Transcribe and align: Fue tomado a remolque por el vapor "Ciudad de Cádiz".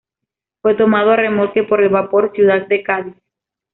Fue 0.63 0.73
tomado 0.73 1.11
a 1.11 1.15
remolque 1.15 1.61
por 1.61 1.83
el 1.83 1.89
vapor 1.89 2.31
"Ciudad 2.33 2.65
de 2.65 2.81
Cádiz". 2.81 3.13